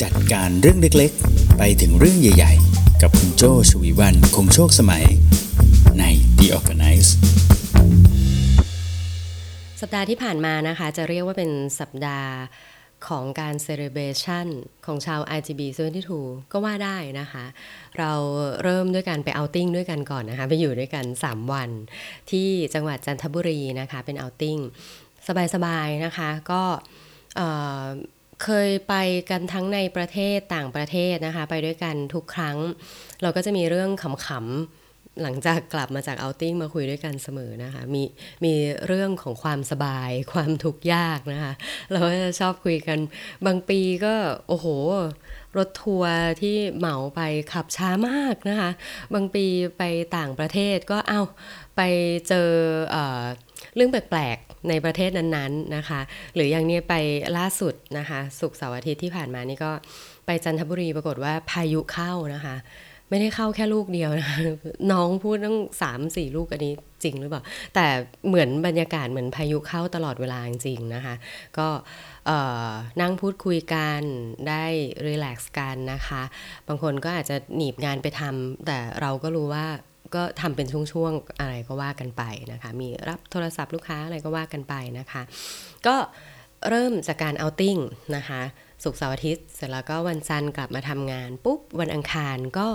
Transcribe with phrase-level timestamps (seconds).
[0.00, 5.04] จัดการเรื่องเล็กๆ ไปถึงเรื่องใหญ่ๆ กับคุณโจ้ ฉวีวรรณ คงโชคสมัย
[5.98, 6.04] ใน
[6.38, 7.10] The Organice
[9.80, 11.50] สัปดาห์ที่ผ่านมานะคะ จะเรียกว่าเป็น
[11.80, 12.30] สัปดาห์
[13.08, 14.46] ของการ celebration
[14.86, 15.60] ของชาว IGB
[16.10, 17.44] 72ก็ว่าได้นะคะ
[17.98, 18.12] เรา
[18.62, 21.70] เริ่มด้วยการไป outing ด้วยกันก่อนนะคะ ไปอยู่ด้วยกัน 3 วัน
[22.30, 24.58] ที่จังหวัดจันทบุรีนะคะ เป็น outing
[25.54, 26.62] สบายๆนะคะ ก็
[28.42, 28.94] เคยไป
[29.30, 32.56] กันทั้งในประเทศต่างประเทศนะคะ ไปด้วยกันทุกครั้ง
[33.22, 38.02] เราก็จะมีเรื่องขำๆหลังจากกลับมาจากเอาติ้งมาคุยด้วยกันเสมอนะคะ มี
[38.44, 38.52] มี
[38.86, 41.52] เรื่องของความสบายความทุกข์ยากนะคะ
[41.92, 42.98] เราก็จะชอบคุยกัน
[43.46, 44.14] บางปีก็
[44.48, 44.66] โอ้โห
[45.56, 47.20] รถทัวร์ที่เหมาไป
[47.52, 48.70] ขับช้ามากนะคะ
[49.14, 49.46] บางปี
[49.78, 49.82] ไป
[50.16, 51.20] ต่างประเทศก็เอา
[51.76, 51.80] ไป
[52.28, 52.48] เจอ
[52.90, 52.96] เอ
[53.74, 56.00] เรื่องแปลกๆ ในประเทศนั้นๆนะคะ
[56.34, 56.94] หรืออย่างนี้ไป
[57.38, 59.72] ล่าสุดนะคะ สุกเสาร์อาทิตย์ที่ผ่านมานี่ก็
[60.26, 62.56] ไปจันทบุรีปรากฏว่าพายุเข้านะคะ
[63.12, 64.32] ไม่ได้เข้าแค่ลูกเดียวนะ
[64.92, 66.74] น้องพูดตั้งสามสี่ลูกอันนี้
[67.04, 67.42] จริงหรือเปล่า
[67.74, 67.86] แต่
[68.28, 71.14] เหมือนบรรยากาศเหมือนพายุเข้าตลอดเวลาจริงๆนะคะ
[71.58, 71.68] ก็
[73.00, 74.02] นั่งพูดคุยกัน
[74.48, 74.64] ได้
[75.06, 76.22] รีแลกซ์กันนะคะ
[76.68, 79.66] บางคนก็อาจจะหนีบงานไปทำแต่เราก็รู้ว่า
[80.14, 85.22] ก็ทำเป็นช่วงๆอะไรก็ว่ากันไปนะคะ มีรับโทรศัพท์ลูกค้าอะไรก็ว่ากันไปนะคะ
[85.86, 85.96] ก็
[86.68, 87.76] เริ่มจากการ outing
[88.16, 88.40] นะคะ
[88.84, 92.68] ศุกร์เสาร์อาทิตย์ เสร็จแล้วก็วันจันทร์กลับมาทำงาน ปุ๊บ วันอังคารก็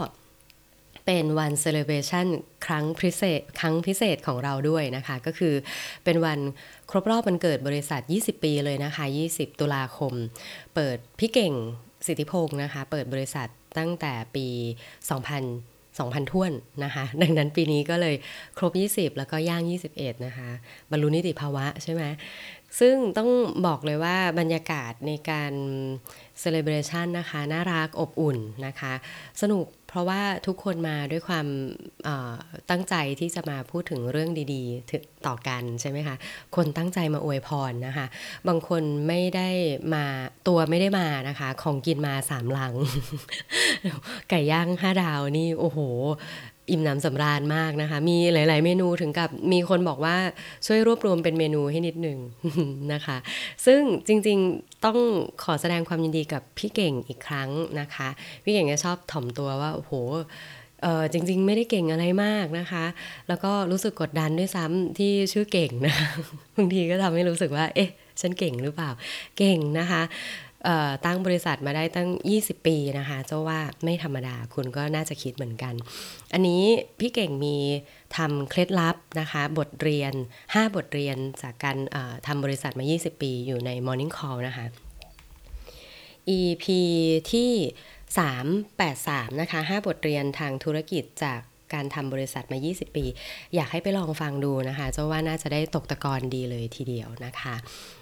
[1.08, 2.27] เป็นวัน celebration
[2.66, 5.53] ครั้งพิเศษครั้งพิเศษของเราด้วยนะคะ ก็คือ
[6.03, 6.39] เป็นวัน
[6.89, 10.14] ครบรอบวันเกิดบริษัท 20 ปีเลยนะคะ 20 ตุลาคม
[10.75, 11.53] เปิดพี่เก่ง
[12.08, 14.47] สิทธิพงศ์นะคะ เปิดบริษัทตั้งแต่ปี
[15.17, 16.52] 2000 2,000ท่วน
[16.83, 18.16] นะคะ ดังนั้นปีนี้ก็เลย
[18.58, 20.49] ครบ 20 แล้วก็ย่าง 21 นะคะ
[20.92, 22.03] บรรลุนิติภาวะใช่ไหม
[22.79, 23.29] ซึ่งต้อง
[23.65, 25.53] บอกเลยว่าบรรยากาศในการ
[26.39, 28.93] เซเลบรชันนะคะ น่ารักอบอุ่นนะคะ
[29.41, 31.45] สนุกเพราะว่าทุกคนมาด้วยความ
[32.69, 36.15] ตั้งใจที่จะมาพูดถึงเรื่องดีๆต่อกันใช่ไหมคะ
[36.55, 38.05] คนตั้งใจมาอวยพรนะคะ
[38.47, 39.49] บางคนไม่ได้
[39.93, 40.05] มา
[40.47, 42.73] ตัวไม่ได้มานะคะ ของกินมาสามหลัง
[44.30, 45.80] ไก่ย่างห้าดาวนี่ โอ้โห
[46.70, 50.16] อิ่มหนำสำราญมากนะคะ มีหลาย ๆ เมนูถึงกับมีคนบอกว่า
[50.66, 52.20] ช่วยรวบรวมเป็นเมนูให้นิดหนึ่ง
[52.94, 53.17] นะคะ
[53.66, 54.98] ซึ่งจริง ๆ ต้อง
[55.44, 58.08] ขอแสดงความยินดีกับพี่เก่งอีกครั้งนะคะ
[58.44, 59.92] พี่เก่งจะชอบถ่อมตัวว่าโอ้โห
[60.83, 62.86] เออจริง ๆ ไม่ได้เก่งอะไรมากนะคะ
[63.28, 65.95] แล้วก็รู้สึกกดดันด้วยซ้ำที่ชื่อเก่งนะ
[66.55, 67.89] บางทีก็ทำให้รู้สึกว่า เอ๊ะ
[68.22, 68.89] ฉันเก่งหรือเปล่า
[69.38, 70.02] เก่งนะคะ
[71.05, 75.73] ตั้งบริษัทมาได้ตั้ง 20 ปีนะคะเจ้าว่าไม่ธรรมดาคุณก็น่าจะคิดเหมือนกัน
[76.33, 76.63] อันนี้
[76.99, 77.57] พี่เก่งมี
[78.17, 80.13] ทำเคล็ดลับนะคะ บทเรียน
[80.43, 81.77] 5 บทเรียนจากการ
[82.27, 84.65] ทำบริษัทมา 20 ปีอยู่ใน Morning Call นะคะ
[86.37, 86.65] EP
[87.31, 87.51] ที่
[88.65, 91.41] 383 นะคะ 5 บทเรียนทางธุรกิจจาก
[91.73, 93.05] การทำบริษัทมา 20 ปี
[93.55, 97.55] อยากให้ไปลองฟังดูนะคะเจ้าว่าน่าจะได้ตกตะกอนดีเลยทีเดียวนะคะ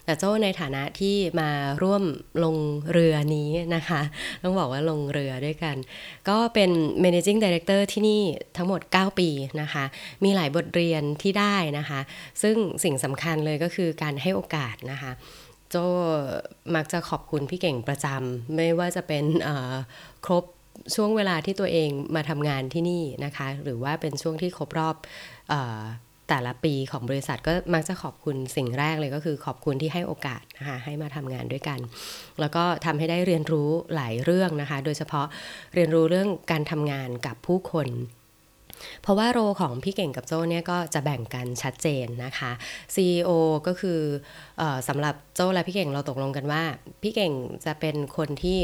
[0.05, 1.49] แต่เจ้าในฐานะที่มา
[1.83, 2.03] ร่วม
[2.43, 2.55] ลง
[2.91, 4.01] เรือนี้นะคะ
[4.43, 5.75] ต้องบอกว่าลงเรือด้วยกัน
[6.29, 6.69] ก็เป็น
[7.03, 8.21] managing director ที่นี่
[8.57, 9.29] ทั้งหมด 9 ปี
[9.61, 9.85] นะคะ
[10.23, 11.99] มีหลายบทเรียนที่ได้นะคะ
[12.41, 15.11] ซึ่งสิ่งสำคัญเลยก็คือการให้โอกาสนะคะ
[15.71, 15.75] โจ
[16.75, 19.25] มักจะขอบคุณพี่เก่งประจำไม่ว่าจะเป็น
[20.25, 20.43] ครบ
[20.95, 24.95] ช่วงเวลาที่ตัวเองมาทำงานที่นี่นะคะ หรือว่าเป็นช่วงที่ครบรอบ
[25.51, 25.55] อ
[26.29, 31.79] แต่ละปีของบริษัทก็มักจะขอบคุณสิ่งแรกเลยก็คือขอบคุณที่ให้โอกาสนะคะให้มาทำงานด้วยกัน
[32.39, 35.25] แล้วก็ทำให้ได้เรียนรู้หลายเรื่องนะคะ โดยเฉพาะ
[35.73, 37.87] เรียนรู้เรื่องการทำงานกับผู้คน
[39.01, 42.51] เพราะว่าโรของพี่เก่งกับโจ้เนี่ยก็จะแบ่งกันชัดเจนนะคะ
[42.95, 43.29] CEO
[43.67, 43.99] ก็คือ
[44.61, 46.63] อสำหรับโจ้และพี่เก่งเราตกลงกันว่า
[47.01, 47.33] พี่เก่ง
[47.65, 48.59] จะเป็นคนที่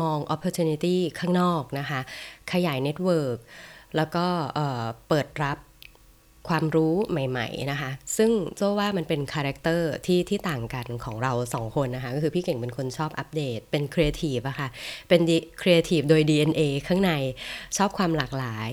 [0.00, 2.00] มอง opportunity ข้างนอกนะคะ
[2.52, 3.38] ขยาย network
[3.96, 4.26] แล้วก็
[5.08, 5.58] เปิดรับ
[6.48, 14.68] ความรู้ใหม่ๆนะคะ ซึ่งโจ้ว่ามันเป็น character ที่ที่ต่างกันของเราสองคนนะคะ ก็คือพี่เก่งเป็นคนชอบอัปเดต เป็นครีเอทีฟอะค่ะ
[15.08, 15.20] เป็น
[15.60, 17.12] ครีเอทีฟโดย DNA ข้างใน
[17.76, 18.70] ชอบความหลากหลาย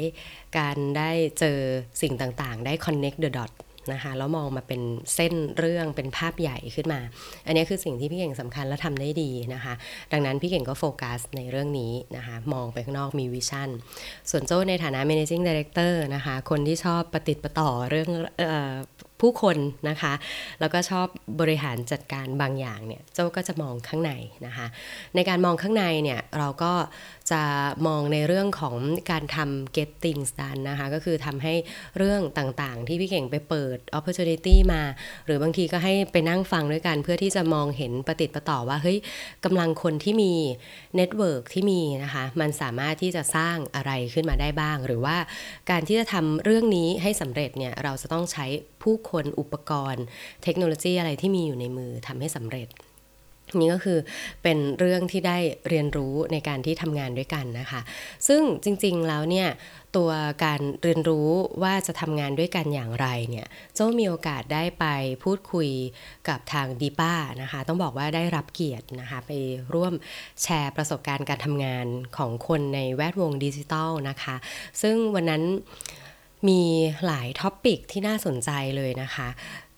[0.57, 1.57] การได้เจอ
[2.01, 3.51] สิ่งต่างๆ ได้ connect the dot
[3.91, 4.81] นะคะแล้วมองมาเป็น
[5.15, 7.01] เส้นเรื่องเป็นภาพใหญ่ขึ้นมา
[7.45, 9.73] อันนี้คือสิ่งที่พี่เก่งสำคัญและทำได้ดีนะคะ
[10.11, 13.69] ดังนั้นพี่เก่งก็โฟกัสในเรื่องนี้นะคะมองไปข้างนอกมีวิชั่น
[14.29, 18.09] ส่วนโจ้ในฐานะ managing director นะคะคนที่ชอบปฏิติประต่อเรื่อง
[19.21, 19.57] ผู้คน
[19.89, 20.13] นะคะ
[20.59, 21.07] แล้วก็ชอบ
[21.41, 24.13] บริหารจัดการบางอย่างเนี่ยเจ้าก็จะมองข้างใน
[24.45, 24.65] นะคะ
[25.15, 26.71] ในการมองข้างในเนี่ยเราก็
[27.31, 27.43] จะ
[27.87, 28.77] มองในเรื่องของ
[29.11, 31.53] การทำ get things done นะคะ ก็คือทำให้
[31.97, 34.81] เรื่องต่างๆ ที่พี่เก่งไปเปิด opportunity มา
[35.25, 38.97] หรือบางทีก็ให้ไปนั่งฟังด้วยกันเพื่อที่จะมองเห็นประติดประต่อว่าเฮ้ย
[39.45, 40.33] กำลังคนที่มี
[40.95, 45.17] เน็ตเวิร์กที่มีนะคะ มันสามารถที่จะสร้างอะไรขึ้นมาได้บ้าง หรือว่า
[45.69, 48.45] การที่จะทำเรื่องนี้ให้สำเร็จเนี่ยเราจะต้องใช้
[48.83, 50.03] ผู้คนอุปกรณ์
[50.43, 52.69] เทคโนโลยีอะไรที่มีอยู่ในมือทำให้สำเร็จ
[53.59, 53.99] นี่ก็คือ
[54.43, 55.37] เป็นเรื่องที่ได้
[55.69, 57.81] เรียนรู้ในการที่ทำงานด้วยกันนะคะ
[58.27, 59.49] ซึ่งจริงๆแล้วเนี่ย
[59.97, 60.11] ตัว
[60.45, 61.29] การเรียนรู้
[61.63, 64.85] ว่าจะทำงานด้วยกันอย่างไรเนี่ยโจ้มีโอกาสได้ไป
[65.23, 65.69] พูดคุย
[66.29, 69.31] กับทาง depa นะคะ ต้องบอกว่าได้รับเกียรตินะคะ ไป
[69.73, 69.93] ร่วม
[70.43, 71.85] แชร์ประสบการณ์การทำงาน
[72.17, 74.35] ของคนในแวดวงดิจิทัลนะคะ
[74.81, 75.43] ซึ่งวันนั้น
[76.49, 76.61] มี
[77.05, 79.27] หลาย topic ที่น่าสนใจเลยนะคะ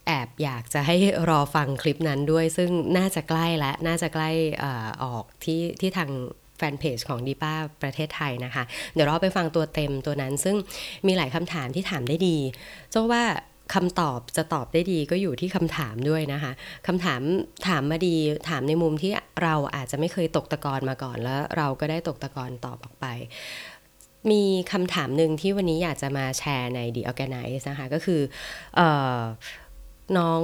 [0.07, 0.95] แอบอยากจะให้
[1.29, 4.29] รอฟังคลิปนั้นด้วย ซึ่งน่าจะใกล้และ น่าจะใกล้
[4.63, 4.65] อ
[5.03, 6.09] ออกที่ที่ทาง
[6.57, 7.53] แฟนเพจของดีป้า
[7.83, 8.63] ประเทศไทยนะคะ
[8.93, 10.55] เดี๋ยวเราไปฟังตัวเต็มตัวนั้น ซึ่ง
[11.07, 12.37] มีหลายคำถามที่ถามได้ดี
[12.91, 13.23] เจ้าว่า
[13.75, 16.51] คำตอบจะตอบได้ดีก็อยู่ที่คำถามด้วยนะคะ
[16.87, 17.21] คำถาม
[17.67, 18.15] ถามมาดี
[18.49, 19.11] ถามในมุมที่
[19.43, 23.05] เราอาจจะไม่เคยตกตะกอนมาก่อนแล้ว เราก็ได้ตกตะกอนตอบออกไป
[24.31, 28.21] มีคำถามหนึ่งที่วันนี้อยากจะมาแชร์ใน The Organize นะคะ ก็คือ
[28.79, 28.81] อ
[30.17, 30.43] น้อง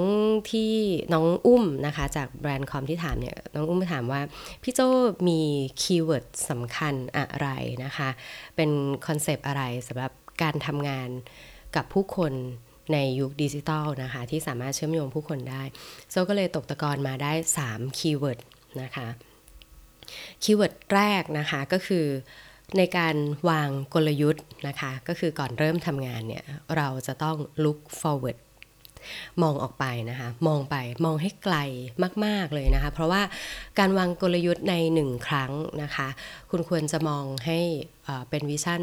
[0.51, 0.73] ที่
[1.13, 4.21] น้องอุ้มนะคะ จากแบรนด์คอมที่ถามเนี่ยน้องอุ้มถามว่า
[4.63, 4.79] พี่โจ้
[5.27, 5.39] มี
[5.81, 7.47] keyword สำคัญอะไร
[7.83, 8.09] นะคะ
[8.55, 8.71] เป็น
[9.07, 10.11] concept อะไรสำหรับ
[10.41, 11.09] การทำงาน
[11.75, 12.33] กับผู้คน
[12.93, 15.63] ในยุคดิจิตอลนะคะ ที่สามารถเชื่อมโยงผู้คนได้
[16.09, 17.31] โจ้ก็เลยตกตะกอนมาได้
[17.65, 18.39] 3 keyword
[18.81, 19.07] นะคะ
[20.43, 22.05] คีย์เวิร์ดแรกนะคะก็คือ
[22.77, 23.15] ในการ
[23.49, 26.45] วางกลยุทธ์นะคะ ก็คือก่อนเริ่มทำงานเนี่ย
[26.77, 28.39] เราจะต้อง look forward
[29.41, 30.75] มองออกไปนะคะ มองไป
[31.05, 31.57] มองให้ไกล
[32.25, 33.21] มาก ๆเลยนะคะ เพราะว่า
[33.79, 35.51] การวางกลยุทธ์ในหนึ่งครั้ง
[35.83, 36.07] นะคะ
[36.51, 37.59] คุณควรจะมองให้
[38.29, 38.81] เป็นวิชั่น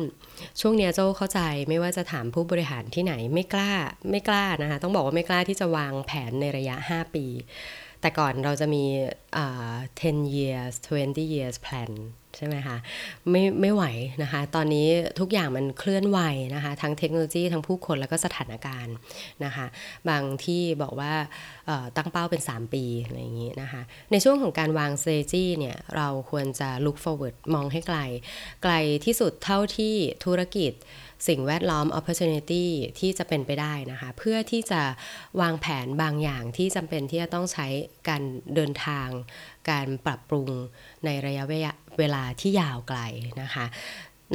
[0.61, 3.73] ช่วงนี้เจ้าเข้าใจไม่ว่าจะถามผู้บริหารที่ไหนไม่กล้า
[4.11, 7.27] ไม่กล้านะคะ ต้องบอกว่าไม่กล้าที่จะวางแผนในระยะ 5 ปี
[8.01, 8.85] แต่ก่อนเราจะมี
[9.63, 11.93] 10 years 20 years plan
[12.37, 12.77] ใช่ไหมคะ
[13.31, 13.85] ไม่ไม่ไหว
[14.23, 14.87] นะคะ ตอนนี้
[15.21, 16.21] ทุกอย่างมันเคลื่อนไหว
[16.55, 18.95] นะคะ ทั้งเทคโนโลยีทั้งผู้คนแล้วก็สถานการณ์
[19.45, 19.67] นะคะ
[20.09, 21.13] บางที่บอกว่า
[21.97, 27.99] ตั้งเป้าเป็น 3 ปีอะไรอย่างนี้นะคะ ในช่วงของการวาง s t r a t e g เนี่ยเราควรจะ look forward มองให้ไกล
[28.63, 29.95] ไกลที่สุดเท่าที่
[30.25, 30.73] ธุรกิจ
[31.29, 32.65] สิ่งแวดล้อม opportunity
[32.99, 34.83] ที่จะเป็นไปได้นะคะ เพื่อที่จะ
[35.41, 37.67] วางแผนบางอย่างที่จำเป็นที่จะต้องใช้
[38.09, 38.23] การ
[38.55, 39.09] เดินทาง
[39.71, 40.51] การปรับปรุง
[41.05, 41.45] ในระยะ
[41.99, 43.01] เวลาที่ยาวไกล
[43.43, 43.67] นะคะ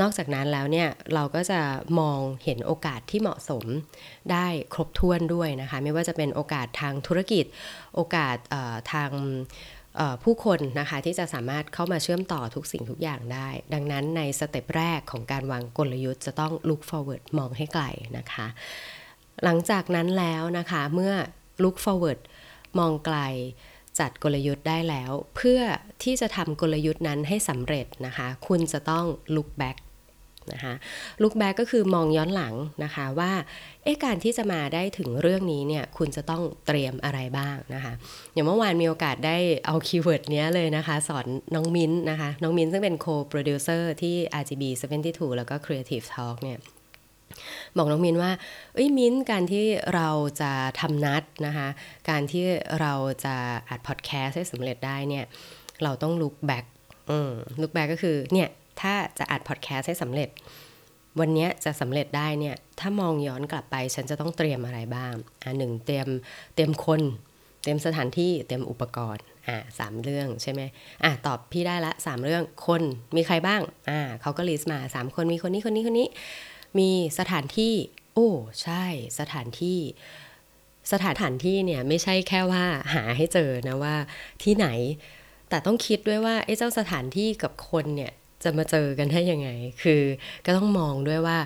[0.01, 1.59] นอกจากนั้นแล้วเนี่ยเราก็จะ
[2.00, 3.65] มองเห็นโอกาสที่เหมาะสม
[4.31, 7.45] ได้ครบถ้วนด้วยนะคะ ไม่ว่าจะเป็นโอกาสทางธุรกิจ
[7.95, 8.38] โอกาส
[8.94, 9.12] ทาง
[10.23, 17.83] ผู้คนนะคะที่จะสามารถเข้ามาเชื่อมต่อทุกสิ่งทุกอย่างได้ ดังนั้นในสเต็ปแรกของการวางกลยุทธ์จะต้อง look forward มองให้ไกล
[18.17, 18.47] นะคะ
[19.43, 21.13] หลังจากนั้นแล้วนะคะเมื่อ
[21.63, 22.19] look forward
[22.79, 23.17] มองไกล
[23.99, 25.61] จัดกลยุทธ์ได้แล้ว เพื่อ
[26.03, 29.05] ที่จะทำกลยุทธ์นั้นให้สำเร็จนะคะ คุณจะต้อง
[29.35, 29.77] look back
[30.53, 30.73] นะคะ
[31.21, 33.31] look back ก็คือมองย้อนหลังนะคะว่า
[33.83, 37.93] เอ๊ะการที่จะมาได้ถึงเรื่องนี้เนี่ยคุณจะต้องเตรียมอะไรบ้างนะคะ
[38.33, 41.25] อย่างเมื่อวานมีโอกาสได้เอา keyword นี้เลยนะคะ สอน
[41.55, 44.63] น้องมิ้นนะคะน้องมิ้นซึ่งเป็น co-producer ที่ RGB
[45.01, 46.59] 72 แล้วก็ Creative Talk เนี่ย
[47.77, 48.31] บอกน้องมินว่า
[48.73, 50.09] เอ้ยมินการที่เรา
[50.41, 51.67] จะทำนัดนะคะ
[52.09, 52.45] การที่
[52.79, 52.93] เรา
[53.25, 53.35] จะ
[53.69, 55.25] อัดพอดแคสต์ให้สำเร็จได้เนี่ย
[55.83, 56.65] เราต้องลุกแบ็ก
[57.62, 58.50] ลุกแบ็กก็คือเนี่ย
[58.82, 60.30] ถ้าจะอัดพอดแคสต์ให้สำเร็จ
[61.20, 65.13] วันนี้จะสำเร็จได้เนี่ยถ้ามองย้อนกลับไป ฉันจะต้องเตรียมอะไรบ้าง
[65.44, 66.08] อ่าหนึ่งเตรียม
[66.53, 67.01] เตรียมคน
[67.62, 70.62] เตรียมสถานที่เตรียมอุปกรณ์อ่าสามเรื่องใช่ไหม
[71.03, 72.82] อ่าตอบพี่ได้ละสามเรื่องคน
[73.15, 76.08] มีใครบ้างอ่าเขาก็ลิสต์มาสามคนมีคนนี้คนนี้คนนี้
[76.80, 76.89] มี
[77.20, 77.74] สถานที่
[78.13, 78.30] โอ้
[78.63, 78.84] ใช่
[79.20, 79.80] สถานที่
[80.92, 83.96] สถานที่เนี่ยไม่ใช่แค่ว่าหาให้เจอนะว่า
[84.44, 84.68] ที่ไหน
[85.50, 88.12] แต่ต้องคิดด้วยว่าไอ้เจ้าสถานที่กับคนเนี่ย
[88.43, 89.50] จะมาเจอกันได้ยังไง
[89.83, 90.01] คือ
[90.45, 91.38] ก็ต้องมองด้วยว่า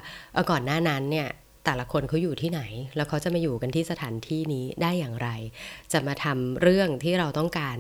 [0.52, 1.30] ก่อนหน้านั้นเนี่ย
[1.66, 2.62] แต่ละคนเขาอยู่ที่ไหน
[2.96, 5.30] แล้วเขาจะมาอยู่กันที่สถานที่นี้ได้อย่างไร
[5.94, 7.78] จะมาทำเรื่องที่เราต้องการ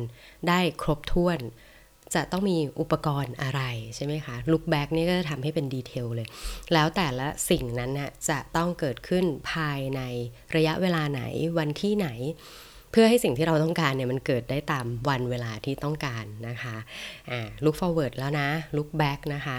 [0.47, 1.39] ได้ครบถ้วน
[2.15, 3.61] จะต้องมีอุปกรณ์อะไร
[3.95, 6.27] ใช่ไหมคะลุกแบ็กนี่ก็จะทำให้เป็นดีเทลเลย
[6.73, 10.01] แล้วแต่ละสิ่งนั้นนะจะต้องเกิดขึ้นภายใน
[10.55, 11.21] ระยะเวลาไหน
[11.57, 12.09] วันที่ไหน
[12.91, 16.75] เพื่อให้สิ่งที่เราต้องการเนี่ยมันเกิดได้ตามวันเวลาที่ต้องการนะคะ
[17.31, 19.57] อ่า look forward แล้วนะ look back นะคะ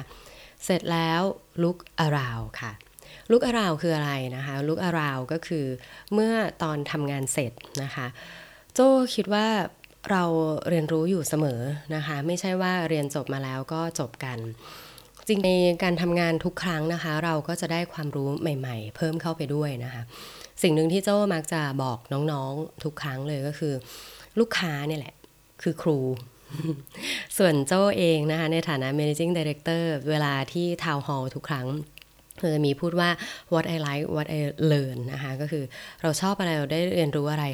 [0.64, 1.20] เสร็จแล้ว
[1.62, 2.72] look around ค่ะ
[3.30, 5.66] ลุกอาราวคืออะไรนะคะลุกอาราวก็คือ
[6.14, 6.32] เมื่อ
[6.62, 8.06] ตอนทำงานเสร็จนะคะ
[8.74, 9.46] โจ้คิดว่า
[10.10, 10.24] เรา
[10.68, 11.60] เรียนรู้อยู่เสมอ
[11.94, 14.38] นะคะ ไม่ใช่ว่าเรียนจบมาแล้วก็จบกัน
[15.26, 15.50] จริงใน
[15.82, 20.02] การทำงานทุกครั้งนะคะ เราก็จะได้ความรู้ใหม่ ๆ เพิ่มเข้าไปด้วยนะคะ
[20.62, 23.74] สิ่งหนึ่งที่เจ้ามักจะบอกน้องๆทุกครั้งเลยก็คือ
[24.38, 25.14] ลูกค้าเนี่ยแหละ
[25.62, 25.98] คือครู
[27.38, 31.66] ส่วนเจ้าเองนะคะในฐานะ managing director เวลาที่ทาวน์โฮลทุกครั้ง
[32.54, 33.10] จะมีพูดว่า
[33.52, 34.40] what I like what I
[34.72, 35.64] learn นะคะ ก็คือ
[36.02, 37.44] เราชอบอะไร เราได้เรียนรู้อะไร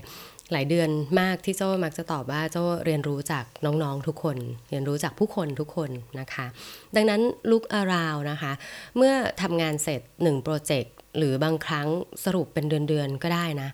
[0.52, 4.36] หลายเดือนมากที่โจ้มักจะตอบว่าโจ้เรียนรู้จากน้องๆทุกคน
[4.70, 6.46] เรียนรู้จากผู้คนทุกคนนะคะ
[6.94, 7.20] ดังนั้น
[7.50, 8.52] ลุกอาราวนะคะ
[8.96, 11.88] เมื่อทำงานเสร็จ1โปรเจกต์หรือบางครั้ง
[12.24, 13.68] สรุปเป็นเดือนๆก็ได้นะ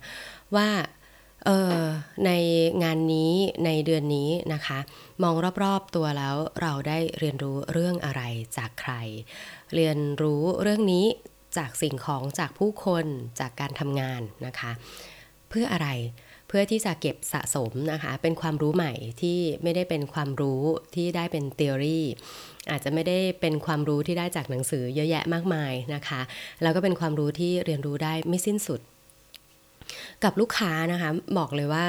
[0.55, 0.69] ว่า
[1.45, 1.79] เออ
[2.25, 2.31] ใน
[2.83, 3.33] งานนี้
[3.65, 4.79] ในเดือนนี้นะคะ
[5.23, 8.21] มองรอบๆตัวแล้วเราได้เรียนรู้เรื่องอะไร
[8.57, 8.93] จากใคร
[9.75, 11.05] เรียนรู้เรื่องนี้
[11.57, 13.05] จากสิ่งของจากผู้คน
[13.39, 14.71] จากการทำงานนะคะ
[15.49, 15.89] เพื่ออะไร
[16.51, 20.61] เพื่อที่จะเก็บสะสมนะคะ เป็นความรู้ใหม่ที่ไม่ได้เป็นความรู้
[20.95, 21.99] ที่ได้เป็นทฤษฎี
[22.69, 26.21] อาจจะไม่ได้เป็นความรู้ที่ได้จากหนังสือเยอะแยะมากมายนะคะ
[26.61, 28.81] แล้วก็เป็นความรู้ที่เรียนรู้ได้ไม่สิ้นสุด
[30.23, 31.85] กับลูกค้านะคะ บอกเลยว่า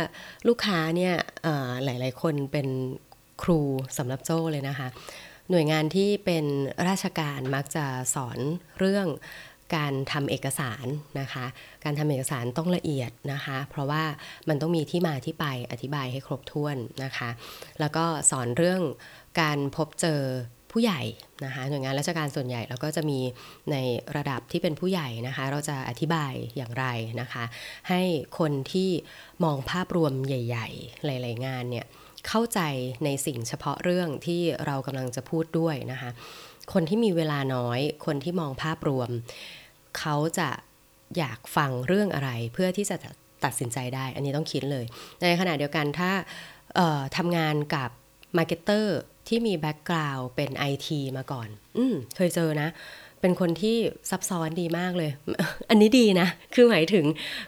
[0.48, 1.14] ลูกค้าเนี่ย
[1.84, 2.68] หลาย ๆ คนเป็น
[3.42, 3.60] ครู
[3.98, 4.88] สำหรับโจ้เลยนะคะ
[5.50, 6.44] หน่วยงานที่เป็น
[6.88, 8.38] ราชการมักจะสอน
[8.78, 9.06] เรื่อง
[9.76, 10.86] การทำเอกสาร
[11.20, 11.44] นะคะ
[11.84, 14.02] การทำเอกสารต้องละเอียดนะคะ เพราะว่า
[14.48, 17.30] มันต้องมีที่มาที่ไปอธิบายให้ครบถ้วนนะคะ
[17.80, 18.80] แล้วก็สอนเรื่อง
[19.40, 20.20] การพบเจอ
[20.72, 21.02] ผู้ใหญ่
[21.44, 23.18] นะคะหน่วยงานราชการส่วนใหญ่เราก็จะมี
[23.72, 23.76] ใน
[24.16, 26.86] ระดับที่เป็นผู้ใหญ่นะคะ เราจะอธิบายอย่างไร
[27.20, 27.44] นะคะ
[27.88, 28.02] ให้
[28.38, 28.90] คนที่
[29.44, 31.86] มองภาพรวมใหญ่ ๆ หลาย ๆ งานเนี่ย
[32.28, 32.60] เข้าใจ
[33.04, 36.10] ในสิ่งเฉพาะเรื่องที่เรากำลังจะพูดด้วยนะคะ
[36.72, 39.10] คนที่มีเวลาน้อย คนที่มองภาพรวม
[39.98, 40.48] เขาจะ
[41.18, 42.96] อยากฟังเรื่องอะไรเพื่อที่จะ
[43.44, 44.84] ตัดสินใจได้ อันนี้ต้องคิดเลย
[45.22, 46.10] ในขณะเดียวกันถ้า
[47.16, 47.90] ทำงานกับ
[48.36, 48.96] marketer
[49.28, 52.68] ที่มี background เป็น IT มาก่อน อืมเคยเจอนะ
[53.20, 53.76] เป็นคนที่
[54.10, 55.10] ซับซ้อนดีมากเลย
[55.70, 57.04] อันนี้ดีนะ คือหมายถึง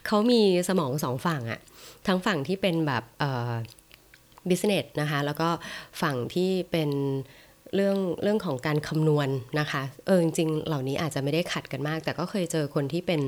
[0.07, 1.61] เขามีสมองสองฝั่งอะ
[2.07, 3.53] ทั้งฝั่งที่เป็นแบบเอ่อ
[4.49, 5.49] business นะคะ แล้วก็
[6.03, 6.91] ฝั่งที่เป็น
[7.75, 13.21] เรื่องเรื่องของการคำนวณนนะคะ เออจริงๆ เหล่านี้อาจจะไม่ได้ขัดกันมาก แต่ก็เคยเจอคนที่เป็น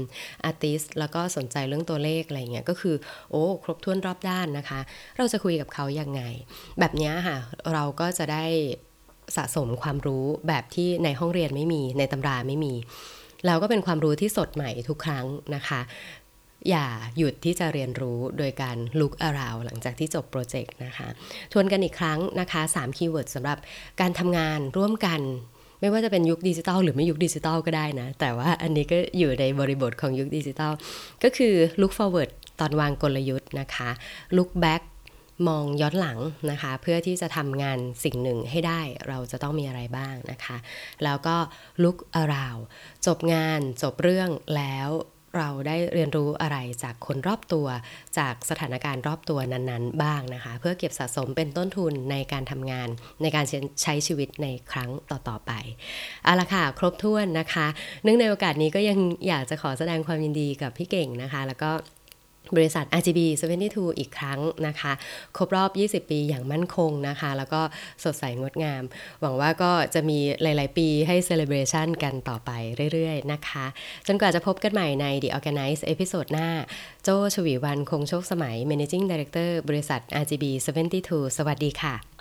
[0.45, 2.95] อาร์ติสแล้วก็สนใจเรื่องตัวเลขอะไรเงี้ยก็คือ
[3.31, 4.81] โอ้ครบถ้วนรอบด้านนะคะ
[5.17, 6.23] เราจะคุยกับเขายังไง
[6.81, 7.37] แบบนี้ค่ะ
[7.75, 8.45] เราก็จะได้
[9.37, 12.75] สะสมความรู้แบบที่ในห้องเรียนไม่มีในตำราไม่มี
[13.47, 15.81] แล้วก็เป็นความรู้ที่สดใหม่ทุกครั้งนะคะ
[16.71, 16.87] อย่า
[17.19, 21.09] หยุดที่จะเรียนรู้โดยการ look around หลังจากที่จบ project นะคะ
[21.53, 23.59] ทวนกันอีกครั้งนะคะ3 keyword สำหรับ
[24.01, 25.21] การทำงานร่วมกัน
[25.81, 30.73] ไม่ว่าจะเป็นยุคดิจิตอลหรือไม่ยุคดิจิตอลก็ได้นะ แต่ว่าอันนี้ก็อยู่ในบริบทของยุคดิจิตอล
[31.25, 33.91] ก็คือ look forward ตอนวางกลยุทธ์นะคะ
[34.37, 34.83] look back
[35.49, 36.19] มองย้อนหลัง
[36.51, 40.57] นะคะ เพื่อที่จะทำงานสิ่งหนึ่งให้ได้เราจะต้องมีอะไรบ้างนะคะ
[41.05, 41.37] แล้วก็
[41.83, 42.63] look around
[43.07, 44.89] จบงานจบเรื่องแล้ว
[45.37, 47.67] เราได้เรียนรู้อะไรจากคนรอบตัว
[48.19, 52.89] จากสถานการณ์รอบตัวนั้นๆ บ้างนะคะ เพื่อเก็บสะสมเป็นต้นทุนในการทำงาน
[53.23, 53.45] ในการ
[53.83, 55.53] ใช้ชีวิตในครั้งต่อๆไป
[56.25, 57.67] เอาละค่ะ ครบถ้วนนะคะ
[58.03, 61.71] เนื่องในโอกาสนี้ก็ยังอยากจะขอแสดงความยินดีกับพี่เก่งนะคะ แล้วก็
[62.57, 63.21] บริษัท RGB
[63.61, 64.93] 72 อีกครั้งนะคะ
[65.37, 65.71] ครบรอบ
[66.05, 67.61] 20 ปีอย่างมั่นคงนะคะ แล้วก็
[68.05, 68.83] สดใสงดงาม
[69.21, 72.51] หวังว่าก็จะมีหลาย ๆ ปีให้ celebration กันต่อไป
[72.93, 73.67] เรื่อย ๆ นะคะ
[74.07, 76.49] จนกว่าจะพบกันใหม่ใน The Organice episode หน้า
[77.03, 80.45] โจ้ ฉวีวรรณ คงโชคสมัย Managing Director บริษัท RGB
[80.93, 82.16] 72 สวัสดีค่ะ